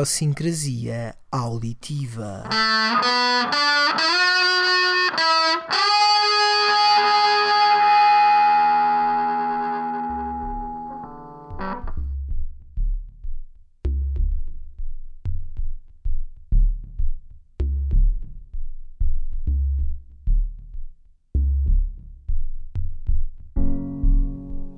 [0.00, 2.48] idiosincrasia auditiva.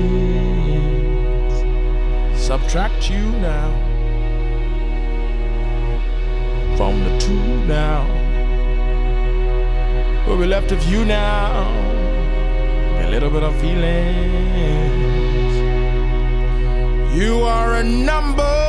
[2.44, 3.70] Subtract you now.
[6.76, 8.13] From the two now.
[10.26, 11.68] We'll be left with you now.
[13.04, 14.94] A little bit of feelings.
[17.14, 18.64] You are a number.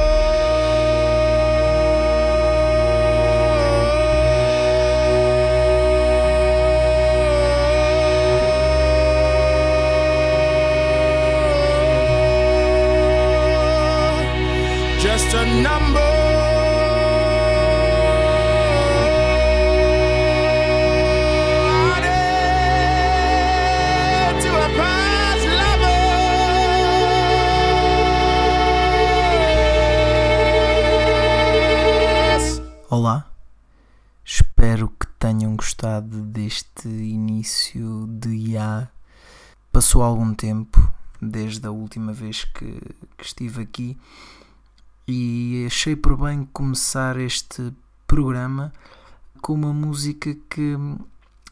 [15.06, 16.15] just a number.
[32.98, 33.30] Olá,
[34.24, 38.90] espero que tenham gostado deste início de IA.
[39.70, 40.80] Passou algum tempo
[41.22, 42.80] desde a última vez que,
[43.18, 43.98] que estive aqui
[45.06, 47.74] e achei por bem começar este
[48.08, 48.72] programa
[49.42, 50.78] com uma música que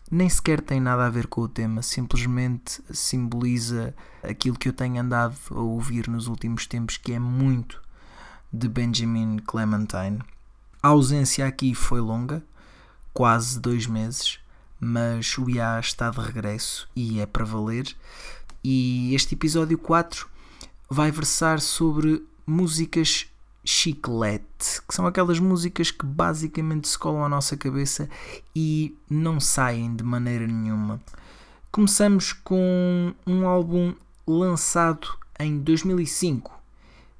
[0.09, 3.93] nem sequer tem nada a ver com o tema, simplesmente simboliza
[4.23, 7.83] aquilo que eu tenho andado a ouvir nos últimos tempos, que é muito
[8.49, 10.21] de Benjamin Clementine.
[10.85, 12.43] A ausência aqui foi longa,
[13.13, 14.37] quase dois meses,
[14.77, 17.95] mas o IA está de regresso e é para valer.
[18.61, 20.27] E este episódio 4
[20.89, 23.27] vai versar sobre músicas
[23.63, 28.09] chiclete, que são aquelas músicas que basicamente se colam à nossa cabeça
[28.53, 31.01] e não saem de maneira nenhuma.
[31.71, 33.95] Começamos com um álbum
[34.27, 36.51] lançado em 2005.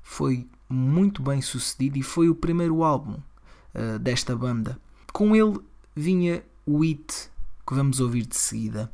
[0.02, 3.22] Foi muito bem sucedido e foi o primeiro álbum
[3.76, 4.80] uh, desta banda.
[5.12, 5.60] Com ele
[5.96, 7.30] vinha o hit
[7.68, 8.92] que vamos ouvir de seguida.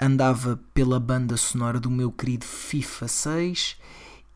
[0.00, 3.76] Andava pela banda sonora do meu querido FIFA 6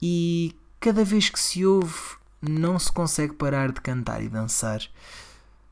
[0.00, 4.80] e cada vez que se ouve não se consegue parar de cantar e dançar.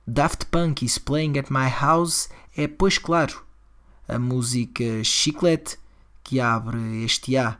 [0.06, 3.44] Daft Punk is Playing at My House é, pois claro,
[4.08, 5.78] a música Chiclete
[6.22, 7.58] que abre este A.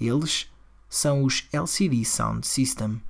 [0.00, 0.50] Eles
[0.88, 3.00] são os LCD Sound System.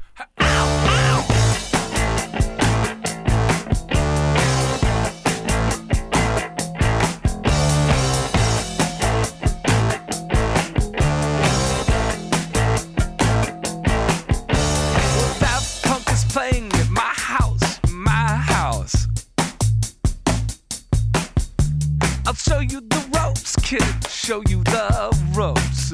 [24.26, 25.93] show you the ropes.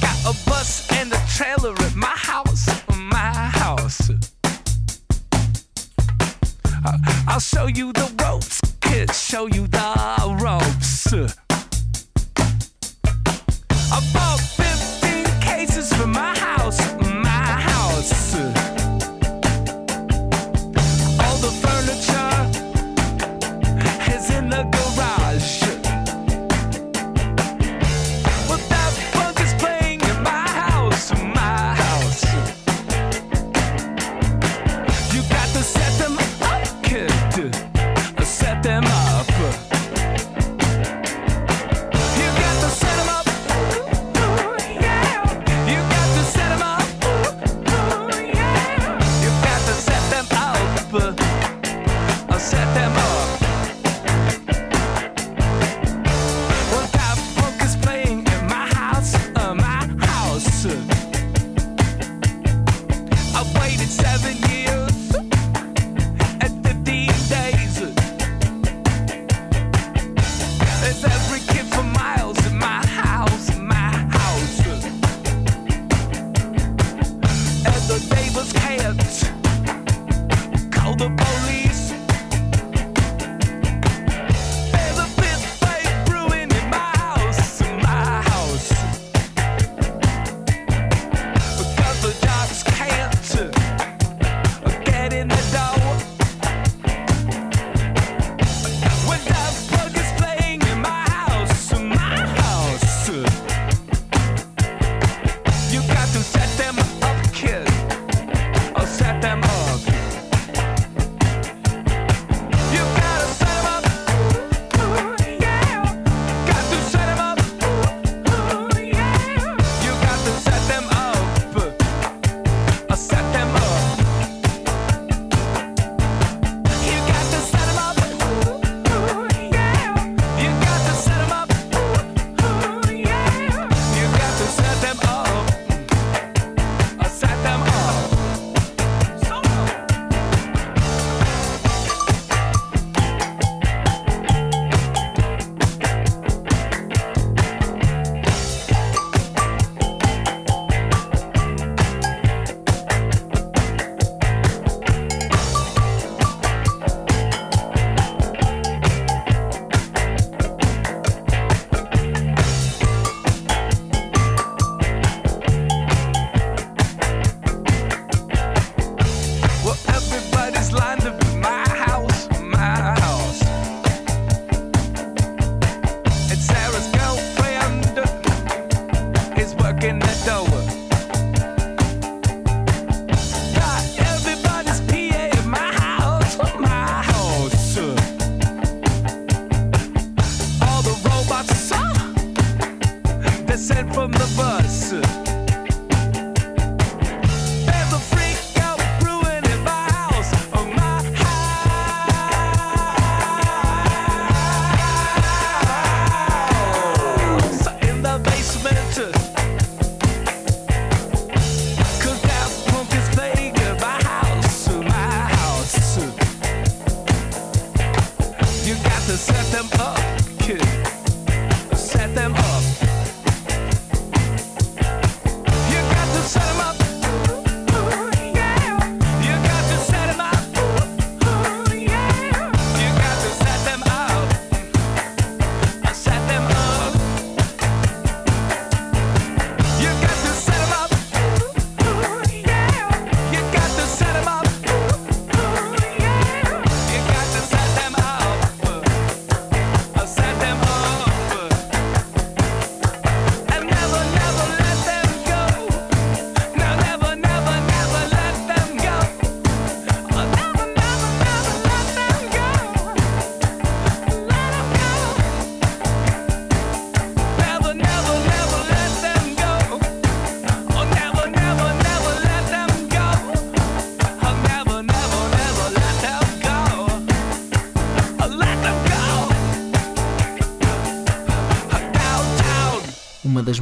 [0.00, 3.18] Got a bus and a trailer at my house, my
[3.60, 4.10] house.
[7.28, 11.12] I'll show you the ropes, kid, show you the ropes.
[13.92, 16.39] I bought 15 cases for my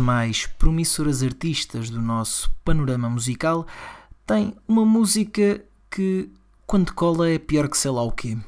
[0.08, 3.66] mais promissoras artistas do nosso panorama musical,
[4.26, 6.30] tem uma música que,
[6.66, 8.38] quando cola, é pior que sei lá o quê.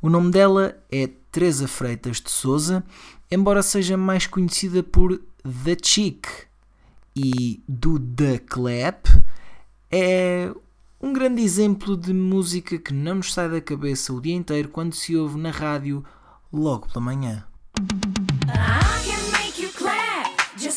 [0.00, 2.82] O nome dela é Teresa Freitas de Souza,
[3.30, 6.26] embora seja mais conhecida por The Chick
[7.14, 9.04] e do The Clap,
[9.92, 10.50] é
[11.02, 14.94] um grande exemplo de música que não nos sai da cabeça o dia inteiro quando
[14.94, 16.02] se ouve na rádio
[16.50, 17.44] logo pela manhã.
[18.48, 18.83] Ah!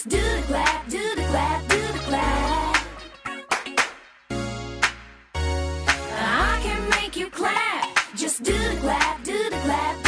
[0.07, 2.77] Do the clap, do the clap, do the clap.
[5.35, 8.15] I can make you clap.
[8.15, 10.06] Just do the clap, do the clap.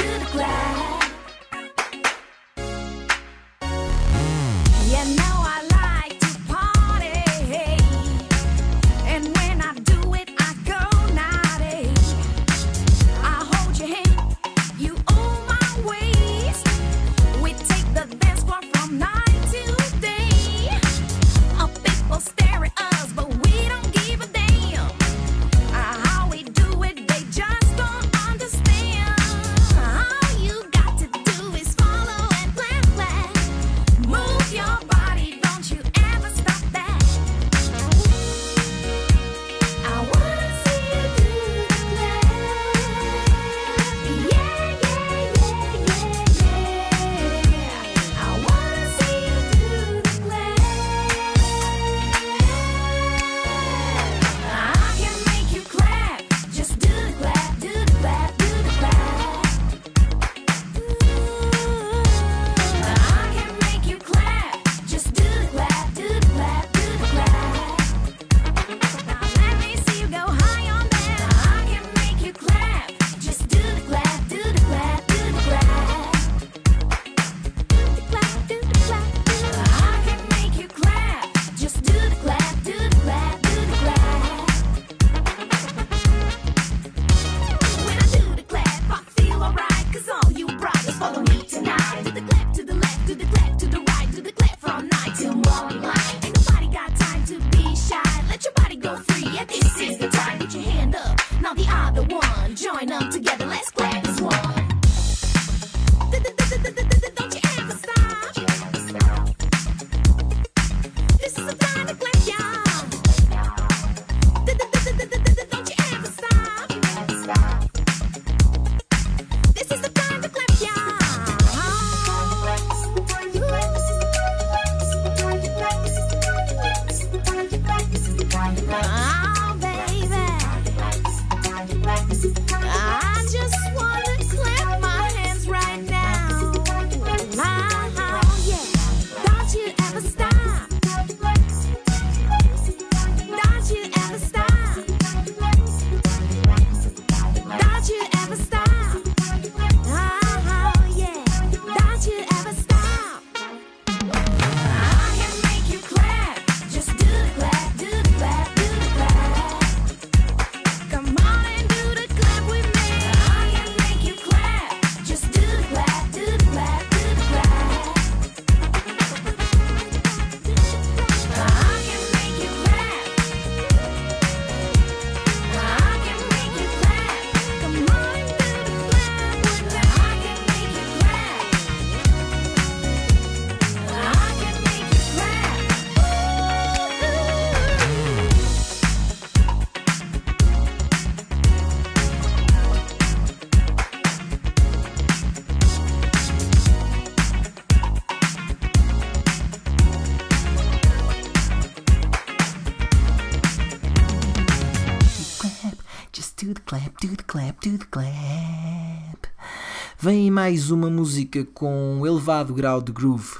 [210.50, 213.38] mais uma música com um elevado grau de groove,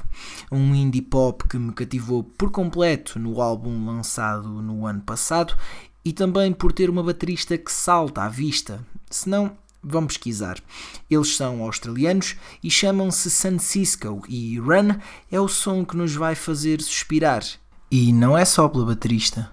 [0.48, 5.56] um indie pop que me cativou por completo no álbum lançado no ano passado
[6.04, 8.86] e também por ter uma baterista que salta à vista.
[9.10, 10.58] Se não, vão pesquisar.
[11.10, 14.94] Eles são australianos e chamam-se San Cisco e Run
[15.32, 17.42] é o som que nos vai fazer suspirar.
[17.90, 19.50] E não é só pela baterista.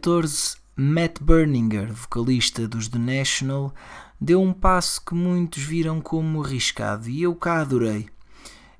[0.00, 3.74] 2014, Matt Berninger, vocalista dos The National,
[4.18, 8.08] deu um passo que muitos viram como arriscado e eu cá adorei.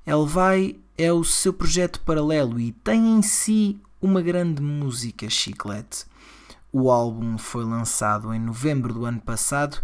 [0.05, 6.05] Elvai é o seu projeto paralelo e tem em si uma grande música chiclete.
[6.73, 9.77] O álbum foi lançado em novembro do ano passado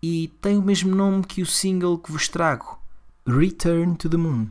[0.00, 2.78] e tem o mesmo nome que o single que vos trago,
[3.26, 4.48] Return to the Moon.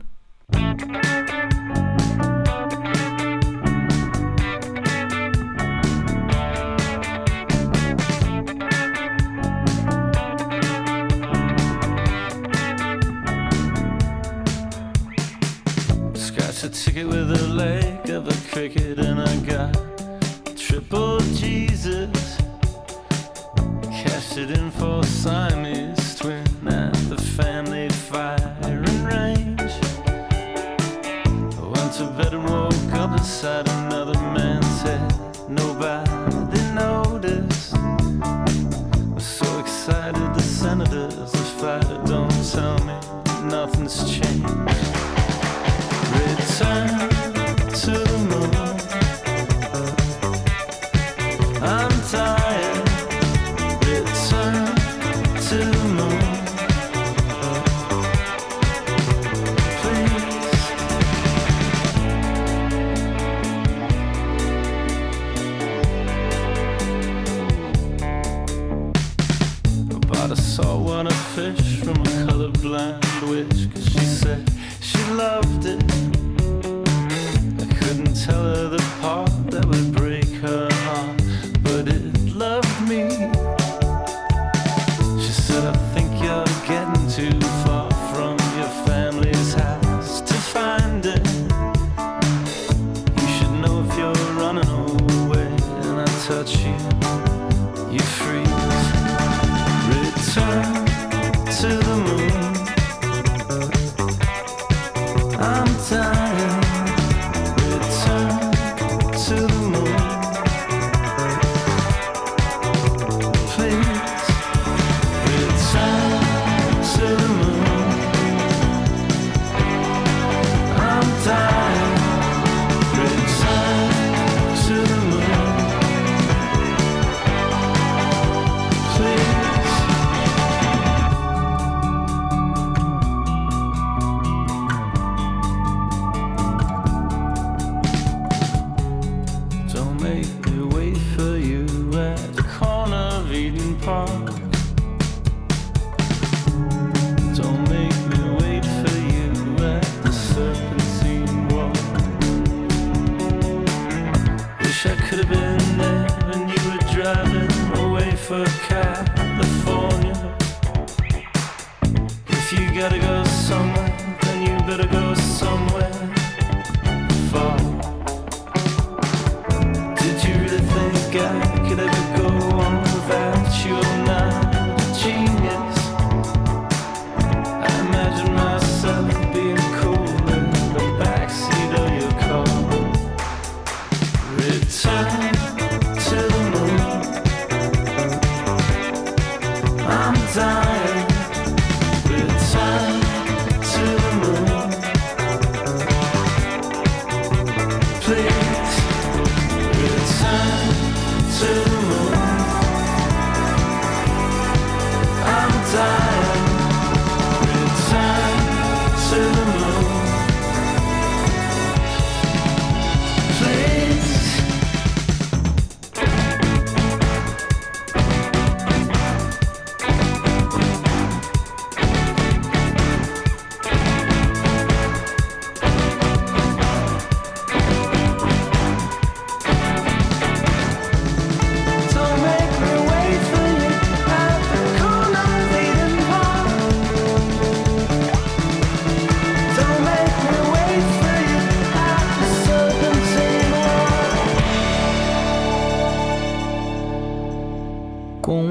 [16.84, 19.72] ticket with a leg of a cricket, and I got
[20.56, 22.36] triple Jesus.
[23.82, 25.45] Cast it in for a sign.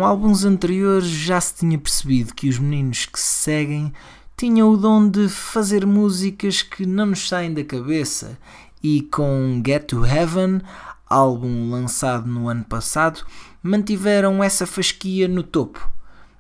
[0.06, 3.92] Alguns álbuns anteriores já se tinha percebido que os meninos que se seguem
[4.38, 8.38] tinham o dom de fazer músicas que não nos saem da cabeça,
[8.84, 10.62] e com Get to Heaven,
[11.10, 13.26] álbum lançado no ano passado,
[13.64, 15.90] mantiveram essa fasquia no topo.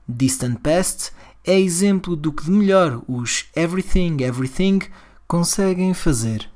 [0.07, 1.11] Distant Past
[1.43, 4.81] é exemplo do que de melhor os Everything Everything
[5.27, 6.54] conseguem fazer.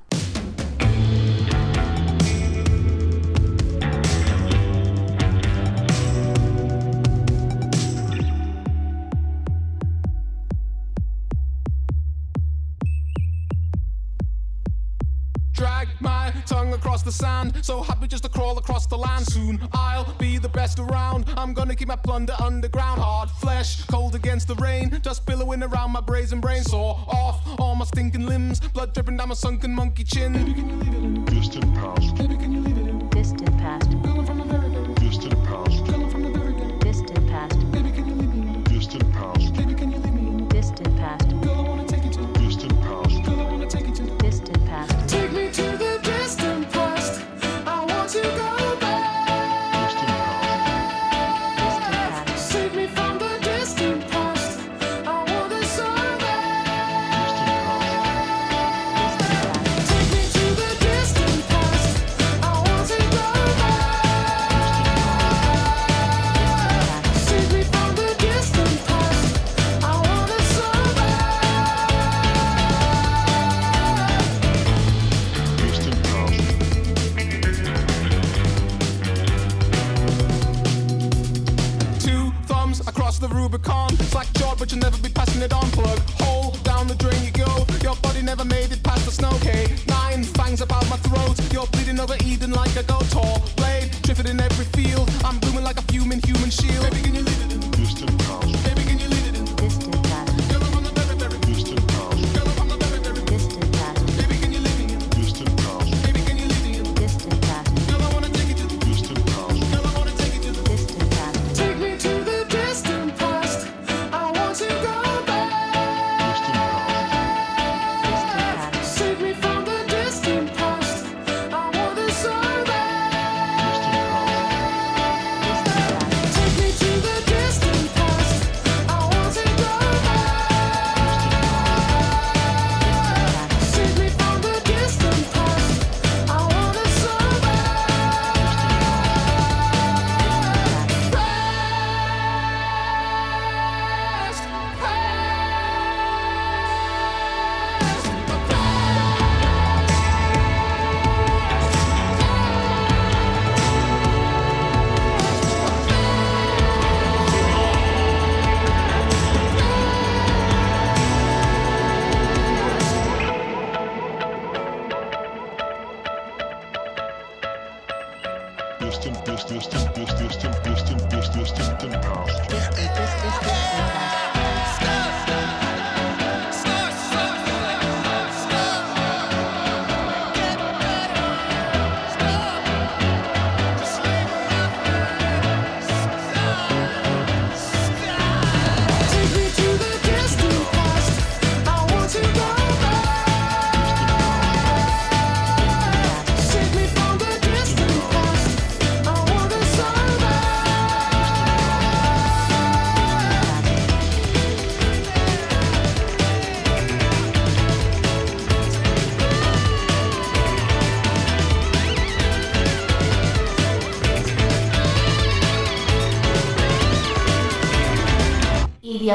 [17.10, 17.54] the sand.
[17.62, 19.26] So happy just to crawl across the land.
[19.26, 21.26] Soon I'll be the best around.
[21.38, 23.02] I'm gonna keep my plunder underground.
[23.02, 25.00] Hard flesh, cold against the rain.
[25.02, 26.64] Dust billowing around my brazen brain.
[26.64, 28.60] Saw off all my stinking limbs.
[28.60, 30.34] Blood dripping down my sunken monkey chin.
[30.34, 32.16] Baby, can you leave it in distant past?
[32.16, 33.99] Baby, can you leave it in distant past?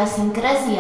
[0.05, 0.74] assim, trazer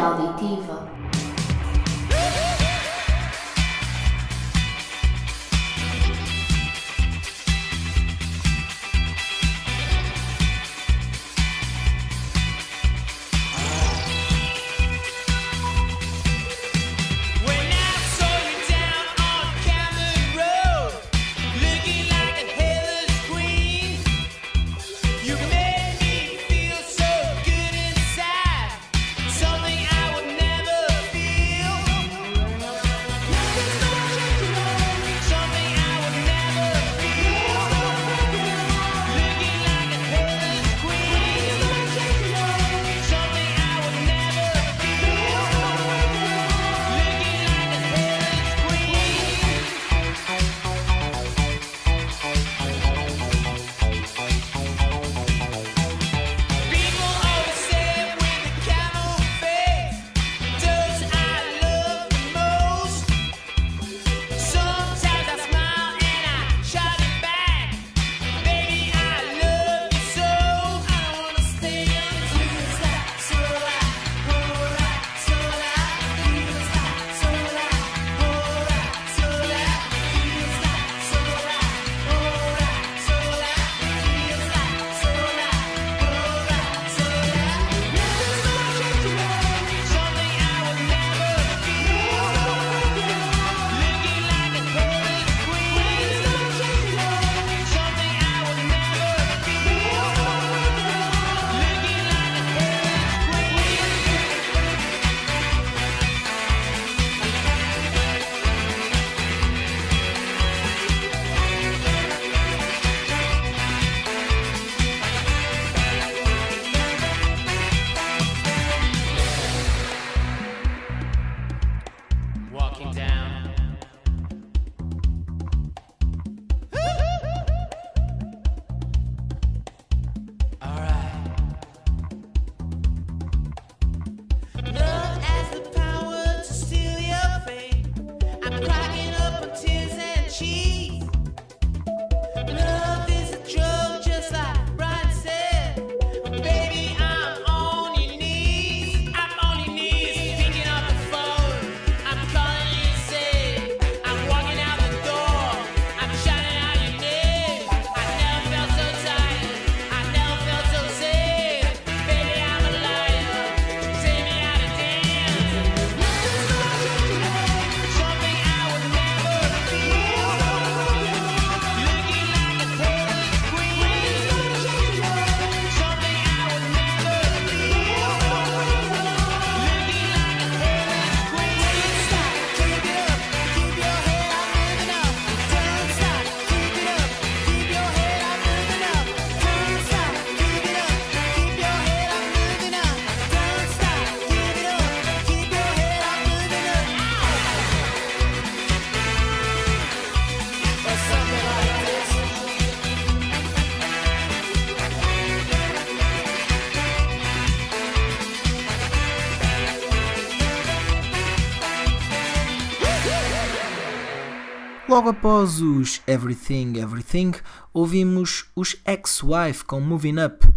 [214.94, 217.32] Logo após os Everything Everything,
[217.72, 220.48] ouvimos os Ex-Wife com Moving Up.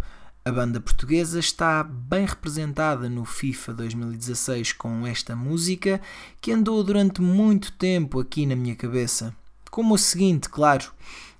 [0.44, 6.00] A banda portuguesa está bem representada no FIFA 2016 com esta música
[6.40, 9.34] que andou durante muito tempo aqui na minha cabeça.
[9.72, 10.92] Como o seguinte, claro,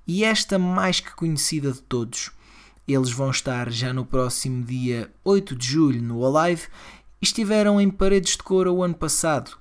[0.05, 2.33] e esta mais que conhecida de todos.
[2.89, 6.67] Eles vão estar já no próximo dia 8 de julho no Alive
[7.23, 9.57] e estiveram em Paredes de Cor o ano passado.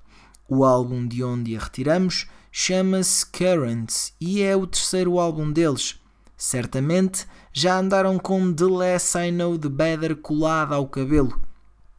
[0.50, 6.00] O álbum de onde a retiramos chama-se Currents e é o terceiro álbum deles.
[6.36, 11.42] Certamente já andaram com The Less I Know The Better colada ao cabelo.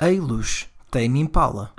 [0.00, 1.74] Eilos tem Impala.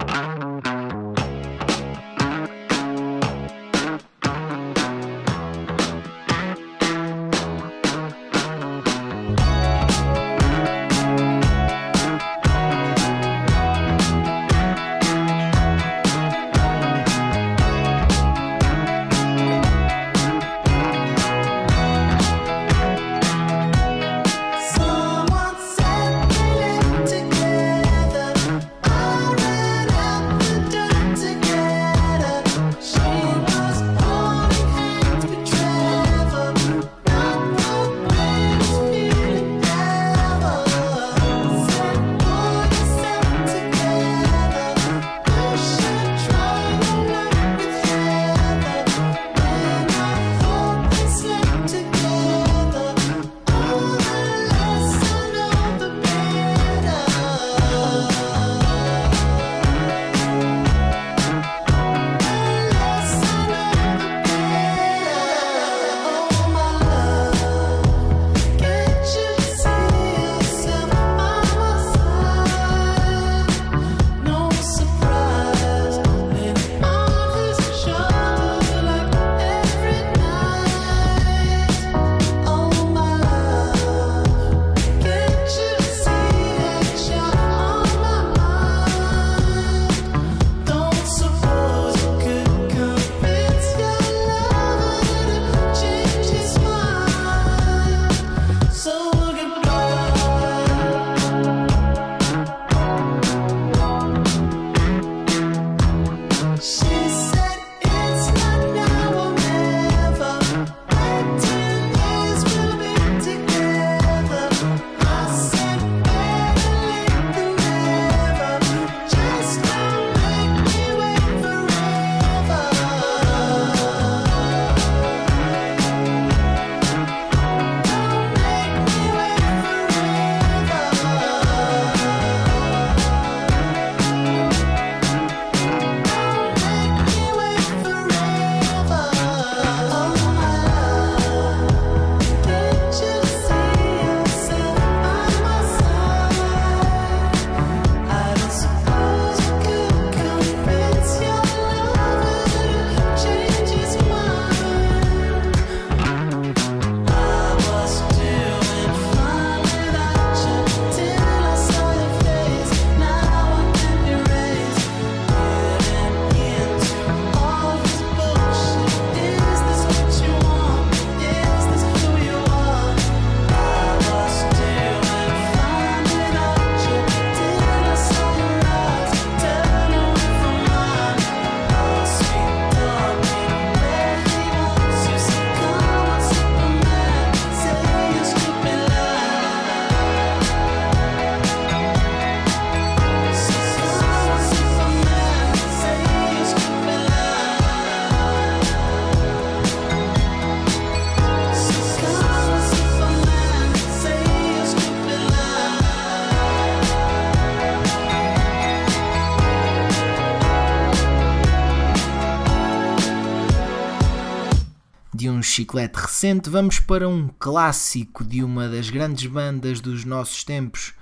[215.70, 220.94] bicicleta recente, vamos para um clássico de uma das grandes bandas dos nossos tempos,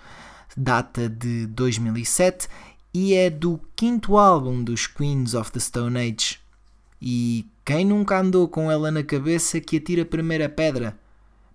[0.58, 2.50] data de 2007
[2.94, 6.40] e é do quinto álbum dos Queens of the Stone Age.
[7.02, 11.00] E quem nunca andou com ela na cabeça que atira a primeira pedra?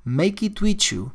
[0.02, 1.12] Make It With You.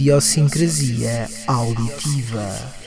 [0.00, 2.79] idiosincrasia auditiva.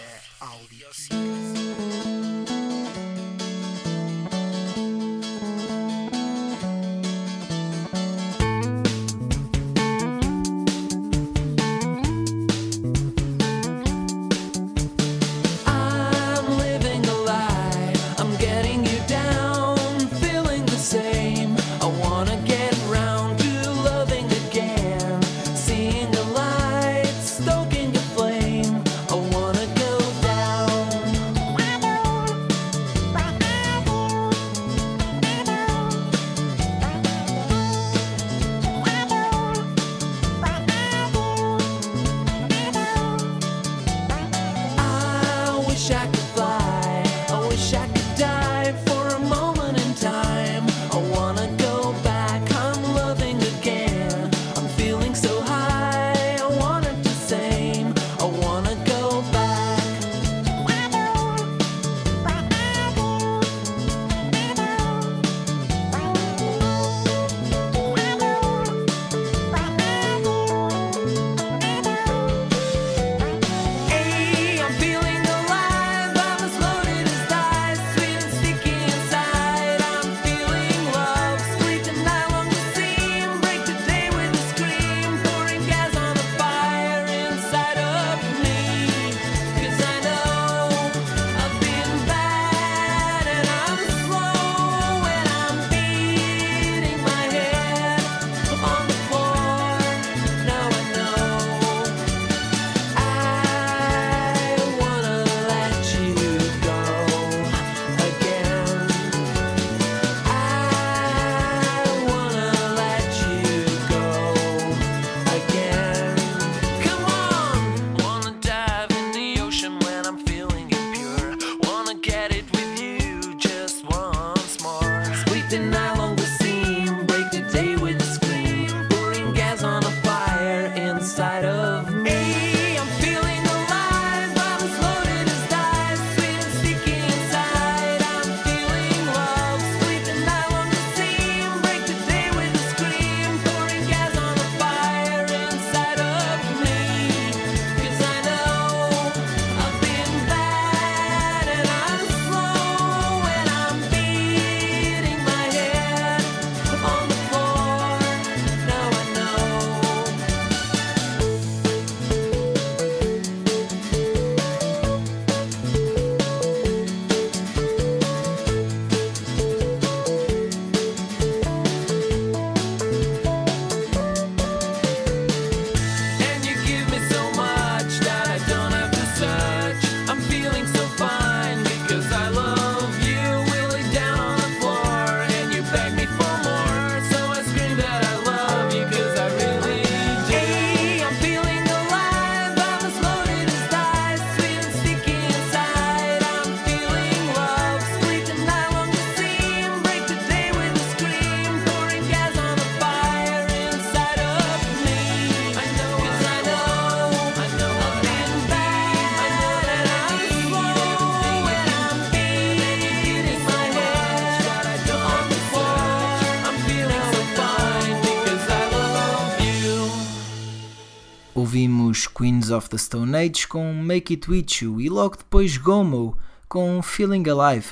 [222.54, 227.24] Of the Stone Age com Make It With You e logo depois Gomo com Feeling
[227.30, 227.68] Alive,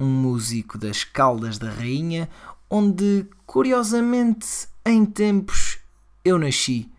[0.00, 2.28] um músico das Caldas da Rainha,
[2.70, 5.78] onde curiosamente em tempos
[6.24, 6.90] eu nasci.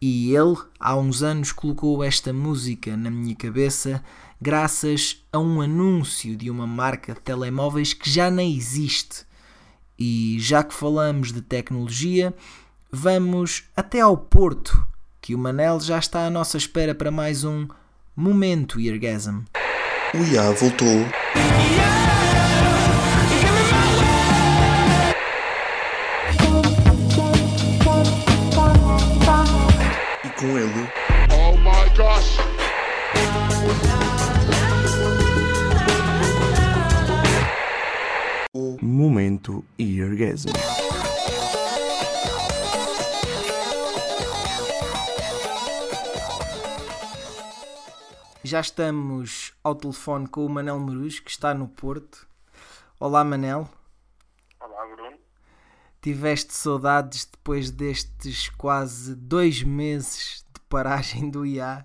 [0.00, 4.04] E ele, há uns anos, colocou esta música na minha cabeça
[4.40, 9.24] graças a um anúncio de uma marca de telemóveis que já nem existe.
[9.98, 12.34] E já que falamos de tecnologia,
[12.92, 14.86] vamos até ao Porto,
[15.26, 17.66] que o Manel já está à nossa espera para mais um
[18.14, 19.40] Momento Eargasm.
[20.14, 21.04] O IA voltou.
[30.24, 30.88] E com ele,
[31.32, 32.36] Oh my gosh!
[38.54, 40.50] o Momento Eargasm.
[48.56, 52.26] Já estamos ao telefone com o Manel Morus, que está no Porto.
[52.98, 53.68] Olá, Manel.
[54.58, 55.18] Olá, Bruno.
[56.00, 61.84] Tiveste saudades depois destes quase dois meses de paragem do IA?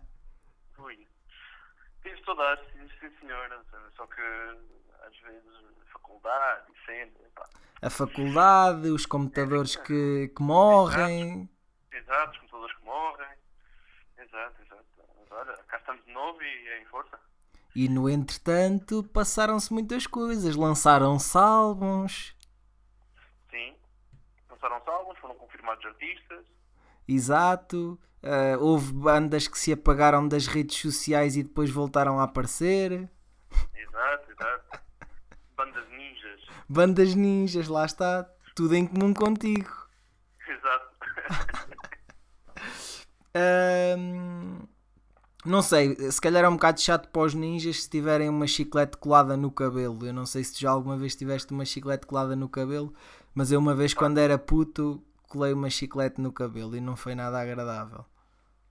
[0.77, 1.05] Ui.
[2.03, 3.61] Tive saudades, sim, sim, senhora.
[3.97, 5.43] Só que às vezes
[5.91, 7.11] faculdade e cena.
[7.35, 7.49] pá.
[7.81, 11.49] A faculdade, os computadores que, que morrem.
[11.91, 13.37] Exato, os computadores que morrem.
[14.17, 14.85] Exato, exato.
[15.19, 17.19] Mas olha, estamos de novo e é em força.
[17.75, 20.55] E no entretanto passaram-se muitas coisas.
[20.55, 22.35] Lançaram-se álbuns.
[23.49, 23.75] Sim.
[24.49, 26.45] Lançaram-se álbuns, foram confirmados artistas.
[27.07, 27.99] Exato.
[28.23, 33.09] Ah, houve bandas que se apagaram das redes sociais e depois voltaram a aparecer.
[33.73, 34.79] Exato, exato.
[35.55, 36.41] Bandas ninjas.
[36.69, 38.29] Bandas ninjas, lá está.
[38.55, 39.69] Tudo em comum contigo.
[40.47, 40.91] Exato.
[43.33, 44.67] Ahm,
[45.43, 48.95] Não sei, se calhar é um bocado chato para os ninjas se tiverem uma chiclete
[48.97, 50.05] colada no cabelo.
[50.05, 52.93] Eu não sei se tu já alguma vez tiveste uma chiclete colada no cabelo,
[53.33, 57.15] mas eu uma vez quando era puto colei uma chiclete no cabelo e não foi
[57.15, 58.05] nada agradável.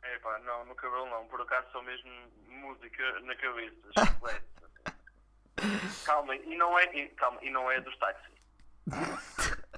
[0.02, 2.10] Epá, não, no cabelo não, por acaso só mesmo
[2.48, 3.74] música na cabeça,
[4.06, 4.44] chiclete.
[6.04, 8.30] calma, e não é, e, calma, e não é dos táxis.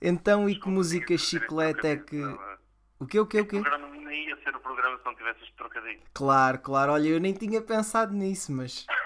[0.00, 2.22] Então, e que música chiclete é que.
[2.98, 3.60] O que, o que, o O que?
[3.60, 6.00] programa nem ia ser o programa se não tivesse este trocadilho.
[6.14, 8.86] Claro, claro, olha, eu nem tinha pensado nisso, mas.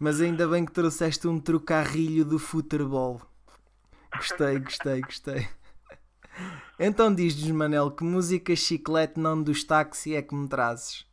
[0.00, 3.20] Mas ainda bem que trouxeste um trocarrilho do futebol.
[4.14, 5.48] Gostei, gostei, gostei.
[6.78, 11.04] Então diz-nos, Manel, que música chiclete não dos táxi é que me trazes?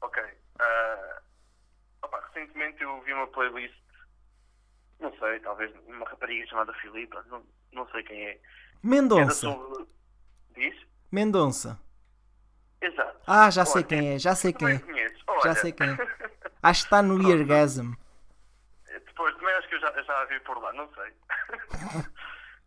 [0.00, 0.20] Ok.
[0.58, 1.22] ah,
[2.02, 3.74] opa, recentemente eu vi uma playlist,
[4.98, 8.40] não sei, talvez uma rapariga chamada Filipa, não, não sei quem é.
[8.82, 9.34] Mendonça.
[9.34, 9.86] sobre.
[10.54, 10.86] Diz?
[11.10, 11.80] Mendonça.
[12.80, 13.20] Exato.
[13.26, 14.78] Ah, já sei Olha, quem é, já sei quem é.
[14.78, 15.18] conheces.
[15.18, 15.96] Já Olha, sei quem é.
[16.62, 17.92] Acho que está no Eargasm.
[18.86, 21.12] Depois, também acho que eu já, já a vi por lá, não sei.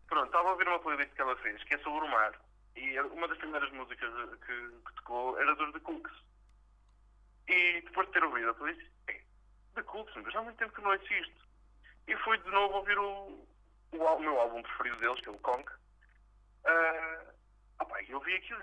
[0.07, 2.33] Pronto, estava a ouvir uma playlist que ela fez, que é sobre o mar.
[2.75, 4.11] E uma das primeiras músicas
[4.45, 6.11] que, que tocou era dos The Cooks.
[7.47, 9.21] E depois de ter ouvido a playlist, é,
[9.75, 11.47] The Cooks, mas há muito tempo que não assisto.
[12.07, 13.47] E fui de novo ouvir o,
[13.91, 15.71] o, al- meu álbum preferido deles, que é o Conk.
[16.65, 17.23] Ah,
[17.81, 18.61] opá, e eu ouvi aquilo.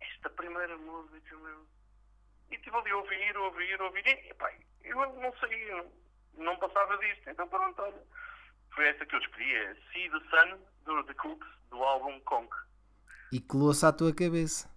[0.00, 1.66] Esta primeira música, meu.
[2.50, 4.06] E estive ali a ouvir, ouvir, ouvir.
[4.06, 4.52] E, epá,
[4.82, 5.92] eu não sei, eu
[6.38, 7.28] não passava disto.
[7.30, 8.02] Então pronto, olha.
[8.74, 12.52] Foi essa que eu escolhi, é See the Sun, do The Cooks, do álbum Conk.
[13.32, 14.68] E colou-se à tua cabeça.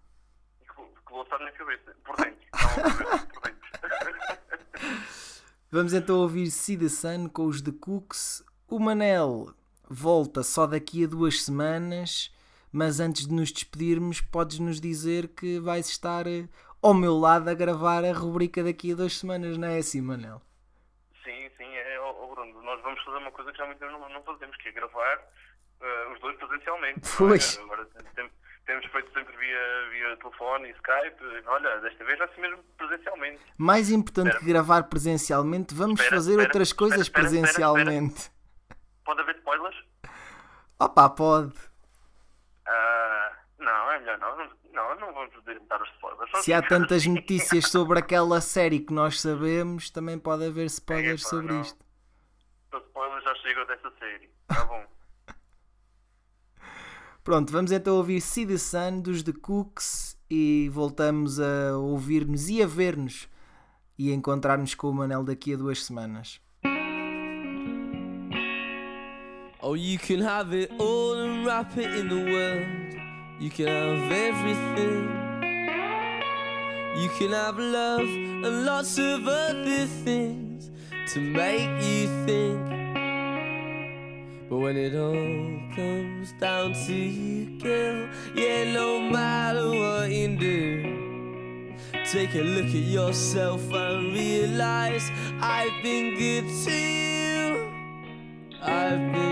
[0.61, 0.65] E
[1.09, 2.47] vou estar na cabeça, por dentro.
[2.53, 3.67] Não, por dentro.
[5.71, 8.43] Vamos então ouvir See the Sun com os The Cooks.
[8.69, 9.53] O Manel
[9.89, 12.33] volta só daqui a duas semanas,
[12.71, 16.47] mas antes de nos despedirmos, podes-nos dizer que vais estar eh,
[16.81, 20.41] ao meu lado a gravar a rubrica daqui a duas semanas, não é assim, Manel?
[21.23, 22.61] sim, sim, é, ó, Bruno.
[22.61, 25.19] Nós vamos fazer uma coisa que já muito tempo não, não fazemos, que é gravar
[25.81, 26.99] eh, os dois presencialmente.
[26.99, 27.11] é?
[27.17, 27.57] Pois.
[27.59, 28.29] Agora tem-
[28.65, 31.47] temos feito sempre via, via telefone e Skype.
[31.47, 33.39] Olha, desta vez vai ser mesmo presencialmente.
[33.57, 34.39] Mais importante Espera.
[34.45, 38.29] que gravar presencialmente, vamos Espera, fazer espera, outras coisas presencialmente.
[39.07, 39.75] Pode haver spoilers?
[40.77, 41.53] Opa, pode.
[42.67, 44.37] Ah, não, é melhor não.
[44.73, 45.33] Não, não, vamos
[45.69, 46.43] dar os spoilers.
[46.43, 51.53] Se há tantas notícias sobre aquela série que nós sabemos, também pode haver spoilers sobre
[51.53, 51.61] não.
[51.61, 51.79] isto.
[52.73, 54.29] Os spoilers já chegam dessa série.
[54.45, 54.85] Tá bom.
[57.23, 62.61] Pronto, vamos então ouvir See the Sun dos The Cooks e voltamos a ouvir-nos e
[62.61, 63.29] a ver-nos
[63.97, 66.45] e a encontrar-nos com o Manel daqui a duas semanas.
[69.69, 72.95] Oh, you can have it all and wrap it in the world.
[73.37, 75.09] You can have everything.
[77.01, 80.71] You can have love and lots of other things
[81.11, 82.65] to make you think.
[84.49, 91.75] But when it all comes down to you, girl, yeah, no matter what you do,
[92.09, 95.11] take a look at yourself and realize
[95.41, 96.97] I've been good to you.
[98.61, 99.26] I've been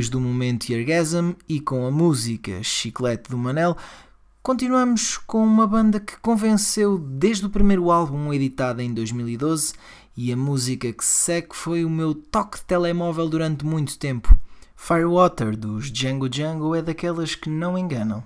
[0.00, 3.76] depois do momento Eargasm e com a música Chiclete do Manel,
[4.42, 9.74] continuamos com uma banda que convenceu desde o primeiro álbum editado em 2012
[10.16, 14.34] e a música que se segue foi o meu toque de telemóvel durante muito tempo.
[14.74, 18.24] Firewater dos Django Django é daquelas que não enganam.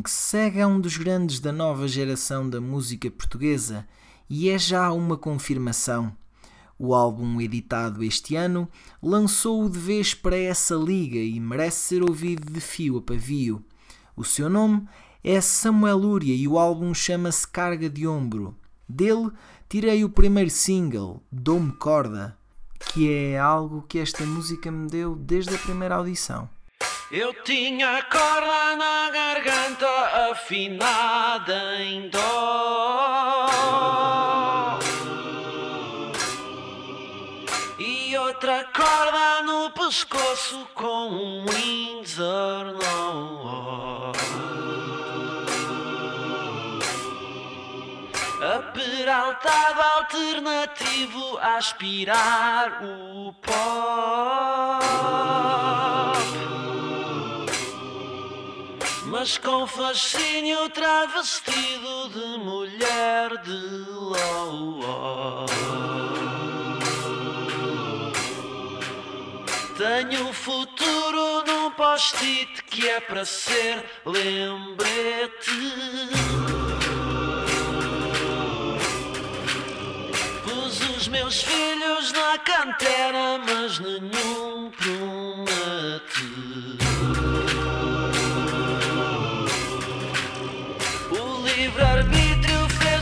[0.00, 3.86] Que segue a um dos grandes da nova geração da música portuguesa
[4.28, 6.16] e é já uma confirmação.
[6.78, 8.68] O álbum editado este ano
[9.02, 13.64] lançou-o de vez para essa liga e merece ser ouvido de fio a pavio.
[14.16, 14.88] O seu nome
[15.22, 18.56] é Samuel Lúria e o álbum chama-se Carga de Ombro.
[18.88, 19.30] Dele
[19.68, 22.36] tirei o primeiro single, Dou-me Corda,
[22.78, 26.48] que é algo que esta música me deu desde a primeira audição.
[27.12, 33.50] Eu tinha corda na garganta afinada em dó.
[37.80, 44.12] E outra corda no pescoço com um Windsor nó
[48.54, 54.80] Aperaltado alternativo a aspirar o pó
[59.10, 65.46] mas com fascínio travestido de mulher de ló.
[69.76, 75.50] Tenho futuro num post-it que é para ser lembrete.
[80.44, 86.30] Pus os meus filhos na cantera, mas nenhum promete.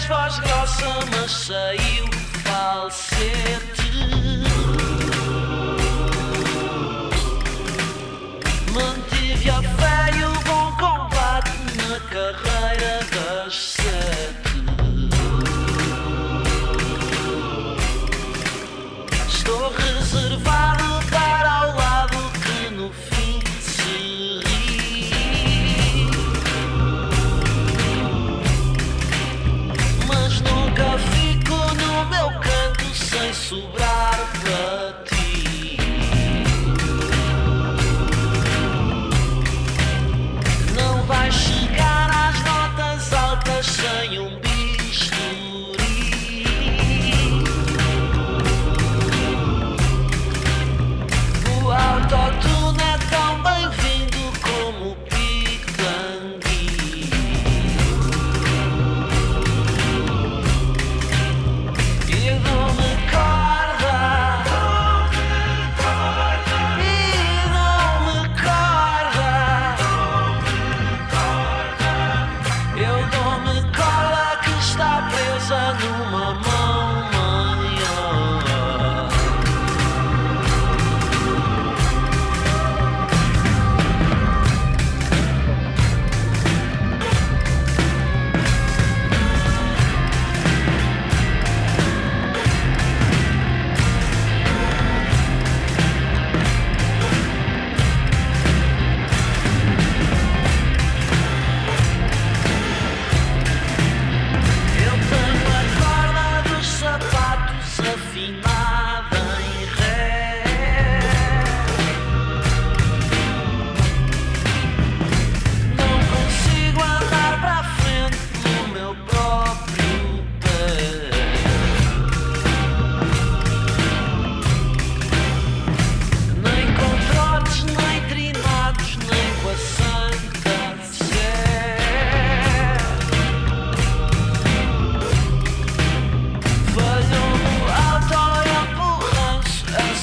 [0.08, 2.04] Voz grossa, mas saiu
[2.44, 3.87] falsete.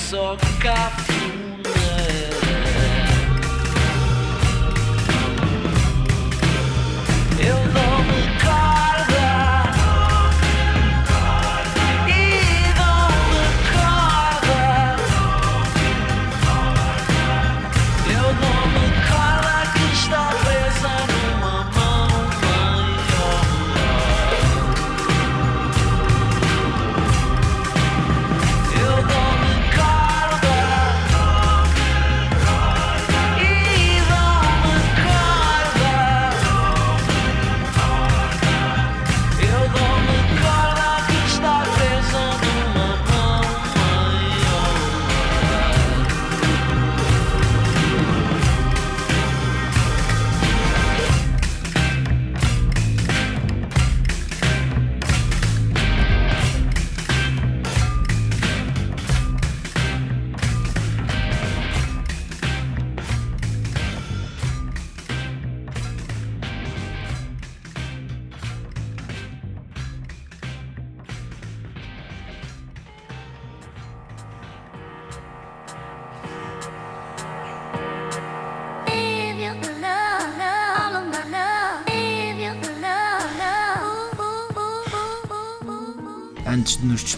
[0.09, 0.75] soca
[1.07, 1.54] fuma.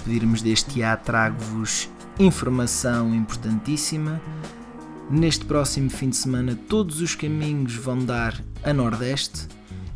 [0.07, 4.21] Despedirmos deste IA, trago-vos informação importantíssima.
[5.11, 9.47] Neste próximo fim de semana, todos os caminhos vão dar a Nordeste,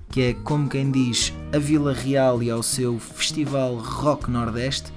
[0.10, 4.92] que é como quem diz a Vila Real e ao seu Festival Rock Nordeste,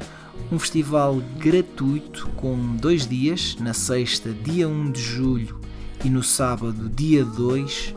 [0.51, 5.61] um festival gratuito com dois dias, na sexta, dia 1 de julho,
[6.05, 7.95] e no sábado, dia 2.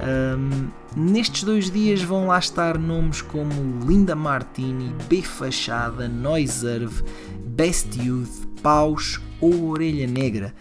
[0.00, 3.52] Ahm, nestes dois dias vão lá estar nomes como
[3.86, 7.02] Linda Martini, B Fachada, Noiserve,
[7.46, 10.54] Best Youth, Paus ou Orelha Negra.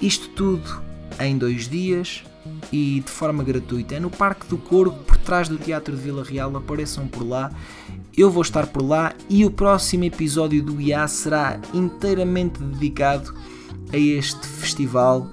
[0.00, 0.82] Isto tudo
[1.18, 2.24] em dois dias
[2.72, 3.96] e de forma gratuita.
[3.96, 6.54] É no Parque do Corvo, por trás do Teatro de Vila Real.
[6.56, 7.50] Apareçam por lá.
[8.16, 13.34] Eu vou estar por lá e o próximo episódio do IA será inteiramente dedicado
[13.92, 15.30] a este festival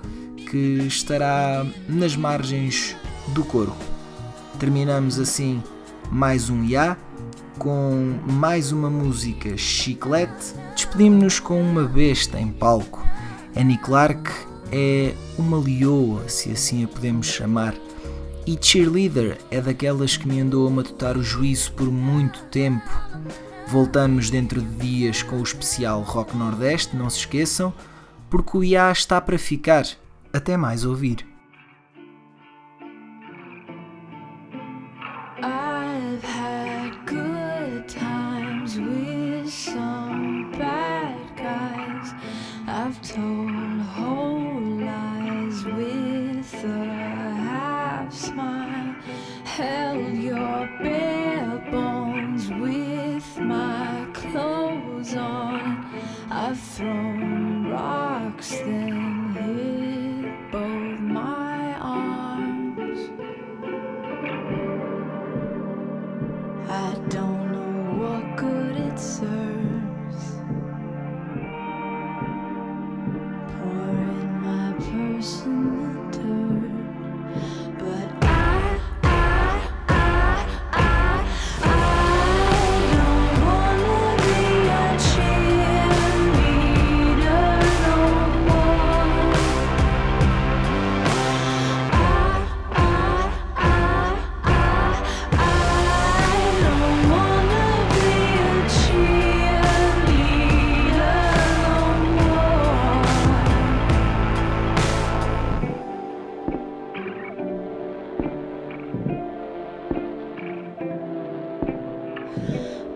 [0.49, 2.95] que estará nas margens
[3.27, 3.75] do Corvo.
[4.59, 5.61] Terminamos assim
[6.11, 6.97] mais um IA
[7.57, 10.53] com mais uma música chiclete.
[10.75, 13.01] Despedimos-nos com uma besta em palco.
[13.55, 14.29] Annie Clark
[14.71, 17.75] é uma leoa, se assim a podemos chamar.
[18.45, 22.89] E Cheerleader é daquelas que me andou a matutar o juízo por muito tempo.
[23.67, 27.73] Voltamos dentro de dias com o especial Rock Nordeste, não se esqueçam,
[28.29, 29.85] porque o IA está para ficar.
[30.33, 31.32] Até mais ouvir.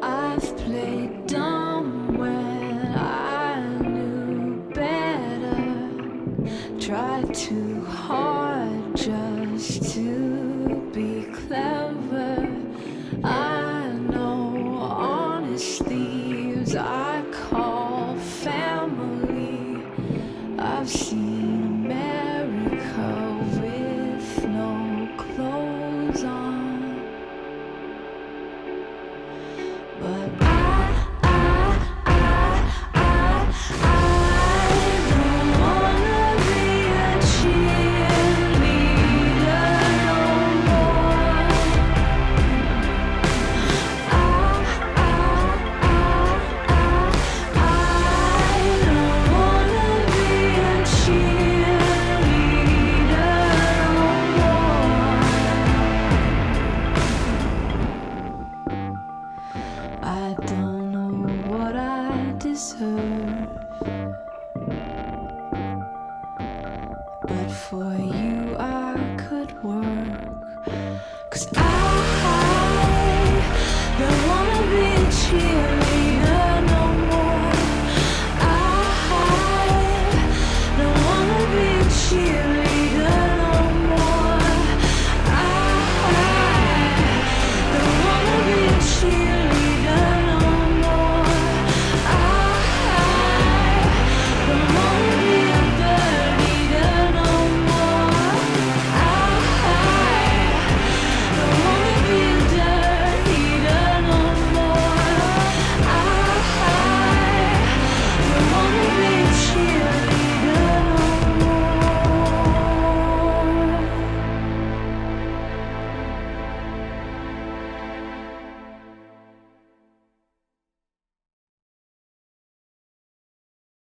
[0.02, 1.66] I've played dumb.